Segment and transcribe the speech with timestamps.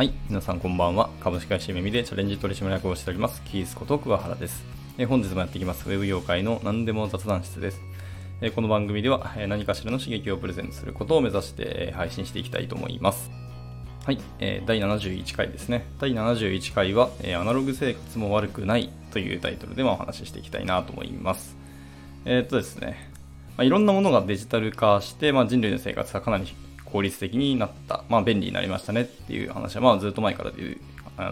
[0.00, 1.10] はい、皆さんこんばんは。
[1.20, 4.64] 株式会社耳でチャレンジ取締役をしております、キースこと桑原です。
[4.96, 7.82] え本日もやっていきます、ウェブ業界の何でも雑談室です。
[8.40, 13.30] えこの番組では、え何かしらの刺激をプレゼントすることを目指してえ配信していきたいと思います。
[14.06, 15.84] はい、えー第71回ですね。
[15.98, 21.58] 第71回は、えアナログ生活も悪くないというタイトルでお話ししていきたいなと思います。
[22.24, 23.10] えーっとですね、
[23.58, 26.46] まあ、いろんなものがデジタル化して、まあ、人類の生活がかなり
[26.92, 30.50] 効率的になった、まあ、便利になりましたねっていう話は、まあ、ずっと前から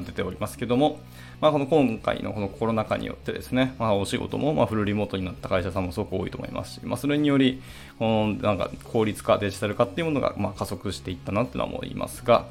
[0.00, 1.00] 出ておりますけども、
[1.40, 7.62] まあ、この今回のこのコロナ禍によってですね、まあ、お仕事もまフルリモートになった会社さんもすごく多いと思いますし、まあ、それにより、
[7.98, 12.46] このなんか効率化、デジタル化っていうものがま加速していったなっていうのは思いますが、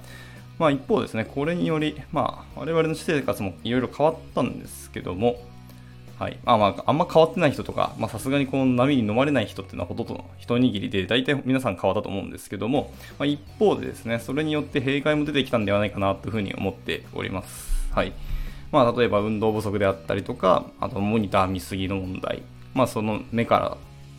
[0.60, 5.38] まあ、一方ですね、これにより、まあ、我々の私生活もいろいろ変わったんですけども、
[6.20, 6.40] はい。
[6.44, 17.94] まあまあ、あんま変わってない人とか、まさすがにこの波に飲まれない人っていうのはほとんど一握りで、大体皆さん変わったと思うんですけども、まあ、一方でですね、それによって弊害も出てきたんではないかなというふうに思っております。
[17.94, 18.14] はい。
[18.72, 22.42] まあ例えば運動不足であったりとか、あとモニター見すぎの問題、
[22.74, 23.78] まあその目から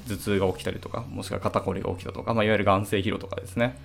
[0.09, 3.77] 頭痛が起きたりとか、もしくは肩こりが起きたとか、まあいわゆる眼性疲労とかですね。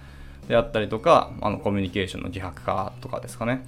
[0.47, 3.65] であったりとか、あのコミュニケーションの自白化とかですかね。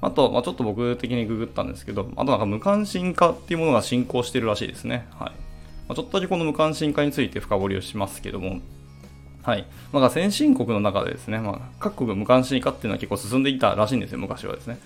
[0.00, 5.06] あと、まあ、ちょっと僕的にググったんですけど、あとなんか無関心化っていうものが進行してるらしいですね。
[5.18, 5.30] はい。
[5.88, 8.60] まあ、ちょっとだけこの無関心化について深掘りをしますけども、
[9.42, 9.66] はい。
[9.92, 14.78] まあ、先進国の中でですね、まあ、各国無関心化っていうのは結構進んでいたらしいんですよ、昔はですね。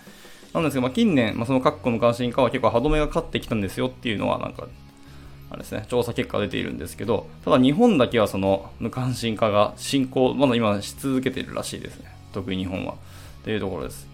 [0.54, 4.68] なんですけど、まあ、近年、まあ、その各国無関心化は結構歯止めがかかってきたんですよっていうのは、なんか、
[5.50, 12.06] あれですね、調査結果が出ているんですけど、ただ日本だけはその無関心化が進行、まだ今し続けているらしいですね。
[12.32, 12.94] 特に日本は。
[12.94, 14.06] っていうところです。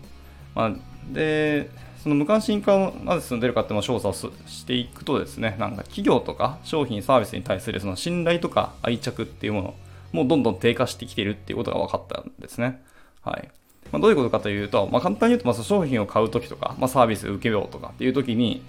[0.54, 0.72] まあ、
[1.12, 1.70] で、
[2.03, 9.75] その無関心化をなぜ進んでるかっていうのを調査をしていくとですね、なんか企業とか商品サービスに対するその信頼とか愛着っていうもの
[10.12, 12.83] もうどんどん低下してきてるっていうことが分かったんですね。
[13.23, 13.48] はい。
[13.92, 18.62] まあ、どういうことかというと、まあ、簡単に言うと、まあ、商品を買うときとか、まあ、サービスを受けようとかっていうときに、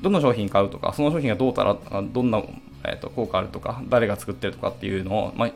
[0.00, 2.42] どの商品買うとか、その商品がどうたら、どんな、
[2.84, 5.50] えー、と効果あるとか、誰が作ってるとかっていうのを、まあ、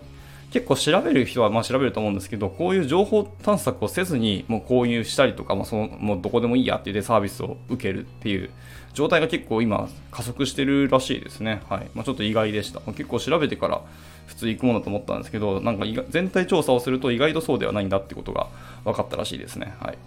[0.54, 8.50] 結構調べる人はまあ調べると思うんですけど、こういう情報探索をせずに、もう購入したりとか、まあ、そのもうどこでもいいやって言ってサービスを受けるっていう
[8.92, 11.60] 状態が結構今加速してるらしいですね。
[11.68, 11.90] はい。
[11.92, 12.78] まあ、ちょっと意外でした。
[12.92, 13.82] 結構調べてから
[14.28, 18.46] 普通行くものだと思ったんですけど、なんか全体調査をすると意外とそうではないんだってことが
[18.84, 19.74] 分かったらしいですね。
[19.80, 19.98] はい。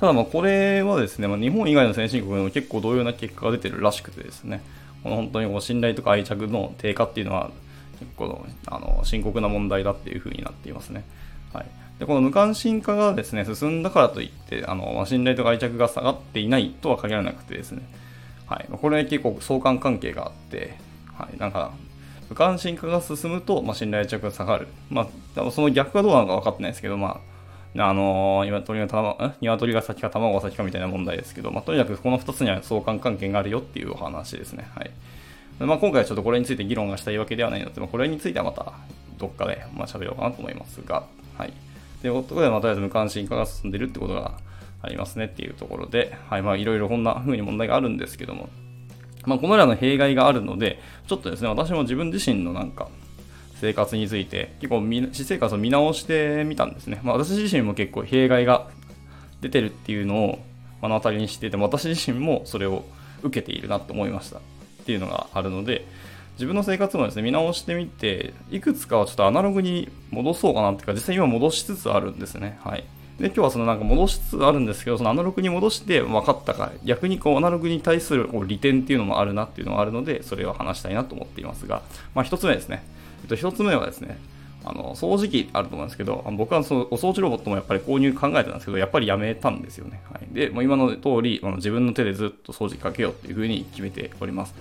[0.00, 4.62] ただまあこれはですね、まあ、日本以外の先進国でも結構同様な結果が出てるらしくてですね、
[5.02, 7.50] この本当にこう信頼とか愛着の低下っていうのは
[7.98, 11.04] 結構あの深刻な問題だっていうふうになっていますね。
[11.52, 11.66] はい、
[11.98, 17.82] でこの無関心化がですね進んだからといってあの信頼と愛着が下がっていないとは限らなくてですね、
[18.46, 20.76] はい、これは結構相関関係があって、
[21.14, 21.72] はい、なんか
[22.28, 27.36] 無関心化が進むと、まあ、信頼着が下がる、まあ、その逆がどうなのか分かってないですけど、まあ
[27.78, 34.68] あのー、鶏が卵鶏が先か卵が先かみたいな問題ですけど、まあ、とにかくこの2つには相関関係があるよっていうお話ですね。
[34.74, 34.90] はい。
[35.58, 38.74] まあ、今回はちょっとこれについて議論がしたいわけではないので、まあ、これについてはまた
[39.18, 41.06] どっかでまあ喋ろうかなと思いますが、
[41.38, 41.52] はい。
[42.02, 44.38] ということで、まあ、とりあえず無関心化が進んでるってことが
[44.82, 48.50] ありますねっていうところで、はい、まあいろいろこんな風に問題があるんですけども、
[49.24, 52.88] まあ、このらの弊害があるので、ちょっとですね、私も自分自身のなんか、
[53.60, 57.00] 生活について、結構私生活を見直してみたんですね。
[57.02, 58.68] まあ、私自身も結構弊害が
[59.40, 60.38] 出てるっていうのを
[60.82, 62.84] 目の当たりにしてて、私自身もそれを
[63.22, 64.40] 受けているなと思いました
[64.86, 65.84] っていうのがあるので、
[66.34, 72.60] 自分の生活もですね、見直してみて、いくつかはちょっとアナログに戻そうかなっていうか、実際今戻しつつあるんですね。
[72.62, 72.84] はい。
[73.18, 81.82] で、今日はそのなんか戻しつつあるんですけど、そのアナログに戻して分かったか、逆にこうアナログに対するこう利点っていうのもあるなっていうのがあるので、それを話したいなと思っていますが、
[82.14, 82.84] まあ一つ目ですね。
[83.22, 84.18] えっと、一つ目はですね、
[84.68, 90.00] あの掃除機あると思うんですけど、僕はそのお掃除ロボットもやっぱり購入考えてたんですけど、やっぱりやめたんですよね。
[90.12, 94.54] はい、で、もう今の通り、あの自分の手でずっと掃除機かけようっていうふうに決めております。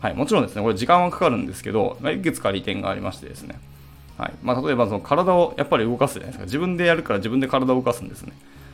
[0.00, 3.60] はい、もちろんですね、これ時間はかかるんですけど、ま、いくつか利点がありましてですね、
[4.16, 6.44] はいまあ、例えばその体をやっぱり動かすじゃないですか。
[6.44, 8.32] 自分でやるから自分で体を動かすんですね。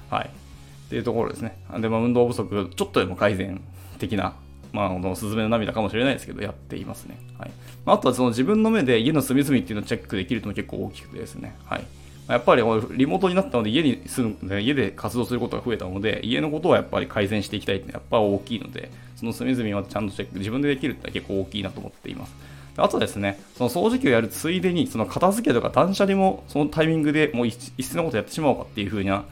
[0.08, 0.28] はい。
[0.28, 1.58] っていうところですね。
[1.80, 3.60] で、まあ、運動不足、ちょっとでも改善
[3.98, 4.34] 的な、
[4.72, 7.18] まあ、このスズメの涙かもしれないですけど、やっていますね。
[7.38, 7.50] はい。
[7.86, 11.56] あ、とはその自分の目で家の隅々っていうのをチェックできるというのも結構大きくてですね。
[11.64, 11.84] はい。
[12.28, 22.34] やっぱりリモートになったので家に住む、家で活動することが増えたので、家のことはやっぱり改善していきたいってやっぱ大きいので、その隅々はちゃんとチェック、自分でできるって結構大きいなと思っています。
[22.78, 29.24] あとですね、その掃除機をやるついでに、その片付けとか断捨離もそのタイミングでもう一斉のことやってしまおうかっていう風な、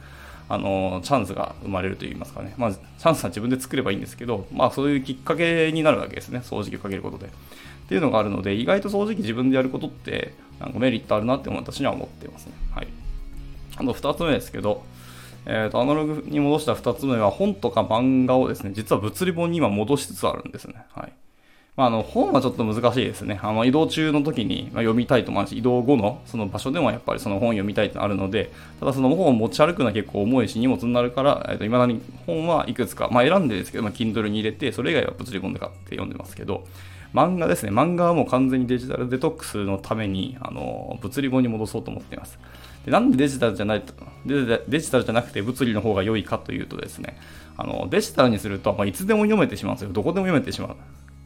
[0.47, 7.27] あのチャンスが生まれるといいますかね、まあ、チャンスは自分で作ればいいんですけど、まあ、そういうきっかけになるわけですね、掃除機をかけることで。
[7.27, 12.53] っていうのがあるので、意外と掃除機自分でやることって、なんかメリットあるなって私には思ってますね。
[12.73, 12.87] はい。
[13.75, 14.83] あと2つ目ですけど、
[15.45, 20.75] えーと、アナログに戻した2つ目は本とか漫画をですね、実は物理本に今戻しつつあるんですね。
[20.93, 21.13] はい。
[21.77, 23.37] まあ、あの本はちょっと難しいですね。
[23.43, 36.65] あの移動中の時に読みたいと思うし、移動後のその場所でもやっぱりその本読みたいとあるので、ただその本を持ち歩くのは結構重いし、荷物になるから、えー、と未だに本はいくつか、まあ、選んでですけど、まあ、Kindle に入れて、それ以外は物理本で買って読んでますけど、
[37.13, 37.71] 漫画ですね。
[37.71, 42.39] 漫画はもう完全にデジタルデトックスのために、あの物理本に戻そうと思っています。
[42.85, 43.93] でなんでデジタルじゃないと
[44.25, 47.17] デジタルじゃなくて物理の方が良いかというとですね、
[47.57, 49.91] あのデジタルにすると、まあ、いつでも読めてしまうんですよ。
[49.91, 50.75] どこでも読めてしまう。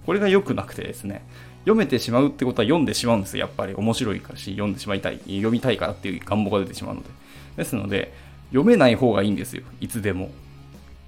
[0.06, 1.24] これが良くなくてですね、
[1.62, 3.42] 読めてしまうってことは読んでしまうんですよ。
[3.42, 7.10] やっぱり面白いからし、読んでしまいたい、読みたいからっていう願望が出てしまうので。
[7.58, 8.14] ですので、
[8.50, 9.64] 読めない方がいいんですよ。
[9.82, 10.32] いつでも。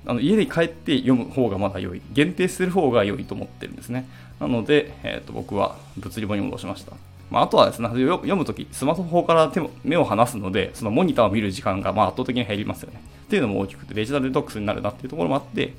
[0.05, 2.01] あの家に帰って読む方がまだ良い。
[2.11, 4.07] 限定する方が良いと思ってるんですね。
[4.39, 6.93] なので、えーと、僕は物理本に戻しました。
[7.29, 13.01] まあ、あとはですね、読むとき、スマホ方から手目を離すので、そのモニターを見る時間がまあ圧倒的に減りますよね。
[13.25, 15.73] っていうのも大きくて、デジタルデトックスになるなっていうところもあって、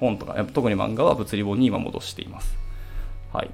[0.00, 2.56] 本とか、特に漫画は物理本に今戻しています。
[3.32, 3.50] はい。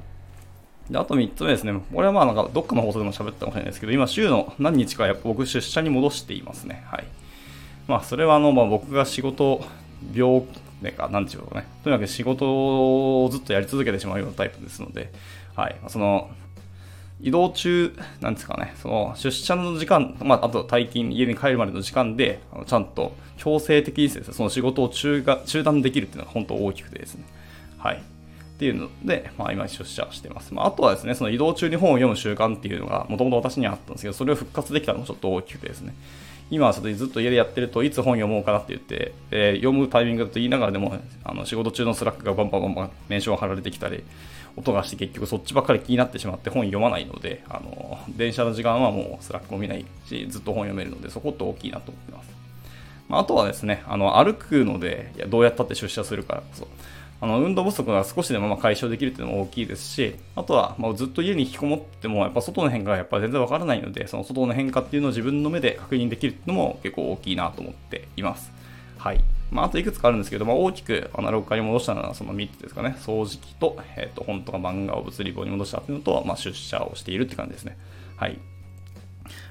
[0.90, 1.72] であと3つ目ですね。
[1.92, 6.84] これはまあなんかどっかの放送でも喋ったかもしれないですけど、今週の何日かやっぱ僕出社に戻していますね。
[6.86, 7.04] はい。
[7.88, 9.64] まあそれはあの、まあ、僕が仕事、
[10.12, 10.42] 病
[10.82, 11.66] でか、なんていうかね。
[11.82, 15.10] とにかく仕事をずっとやり続けてしまうようなタイプですので、
[15.56, 15.76] はい。
[15.88, 16.30] その、
[17.20, 27.24] 移動中、なんですかね、その出社の時間、まあ、あと退勤、家に帰るまでの時間で、あのちゃんと強制的にですね、その仕事を中が中断できるっていうのが本当大きくてですね。
[27.78, 27.96] はい。
[27.96, 30.54] っていうので、まあ、今出社してます。
[30.54, 35.94] まあ、あとはですね、その移動中に本を読む習慣っていうのが、もともと私にはあったんですけど、それを復活できたのもちょっと大きくてですね。
[36.50, 40.94] 今はちょっとずっと家でやってるといつ本読もうかなって言って、えー、読むタイミングだと言いながらでも
[41.24, 44.04] あの仕事中のスラックがバンバンバンバンメンション貼られてきたり
[44.56, 52.30] 音がして結局そっちばっかり気になってしまって本読まないのであの電車の時間はもうスラックも見ないしずっと本読めるのでそこって大きいなと思ってます、
[53.08, 56.68] まあ、あとはですねあの歩くのでいやどうやったって出社するからこそ
[57.20, 68.52] あの運動不足が少しでもま解消できるっていうのも大きいですし、あとはまずっと家に引きこもっても、やっぱ外の変化がやっぱ全然わからないので、その外の変化っていうのを自分の目で確認できるっていうのも結構大きいなと思っています。
[68.98, 69.24] はい。
[69.54, 72.96] まあ、あといくつかあるんですけど、まあ、大きくアナログ化に戻したのはその3つですかね。
[72.98, 77.78] 掃除機と、えっ、ー、と、本とか漫画を物理棒に戻したっていうのと、まあ、出社をしているって感じですね。
[78.16, 78.40] はい。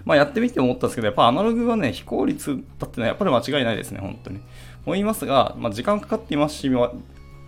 [0.04, 4.42] まあ、やってみて思ったんですけど、やっぱアナログはね、非効率だってのはやっぱり間違いないですね、本当に。
[4.86, 6.70] 思いますが、まあ、時間かかっていますし、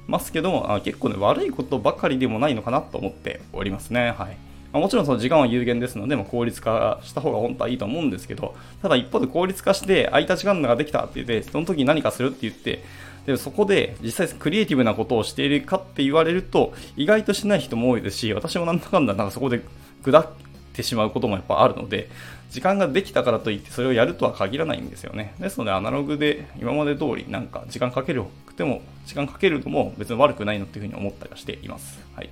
[0.08, 4.16] ますけども、あ結構ね、悪いことばかりでもないのかなと思っておりますね。
[4.18, 4.38] はい。
[4.76, 12.84] まあ、もちろんその時間は有限ですので、まあ、効率化した方が本当はいいと思うんですけど、ただ一方で効率化して空いた時間ができたって言って、その時に何かするって言って、
[13.26, 19.62] でそこで実際クリエイティブなことをしているかって言われると、意外としない人も多いですし、私もなんだかんだなんかそこで
[20.04, 20.28] 下っ
[20.74, 22.10] てしまうこともやっぱあるので、
[22.50, 25.36] 時間ができたからといってそれをやるとは限らないんですよね。
[25.40, 31.98] ですのでアナログで今まで通りなんか時間かけるくても、時間かけるのも別に悪くないのっていうふうに思ったりはしています。
[32.14, 32.30] はい。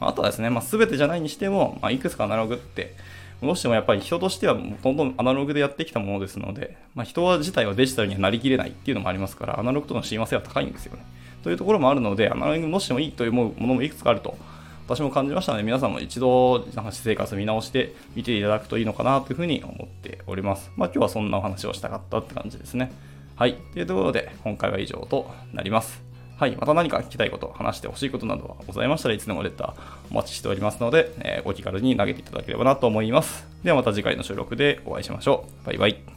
[0.00, 2.94] あとはですね、まあ、全てじゃないにしても、まあ、いくつかアナログって、
[3.42, 11.04] どうしてもやっぱり人としてはどんどんアナログでやってきたものですので、まあ、人は自体はデジタルにはなりきれないっていうのもありますから、アナログとの親和性は高いんですよね。
[11.42, 14.36] というところもあるので、アナログどうしてもいいと思うものもいくつかあると
[14.88, 20.70] 私も感じましたので、皆さんも一度、なんか私生活見直して見ていただくといいのかなというふうに思っております。
[20.76, 22.92] まあ今日はそんなお話をしたかったって感じですね。
[23.34, 23.54] はい。
[23.72, 26.05] というところで、今回は以上となります。
[26.36, 26.56] はい。
[26.56, 29.74] また何か聞きたいこと、話してほしいことなどはございましたらいつでもレター
[30.10, 33.46] お待ちしておりますので、えー、お気軽に投げていただければなと思います。
[33.64, 35.66] ではまた次回の収録でお会いしましょう。
[35.66, 36.15] バイバイ。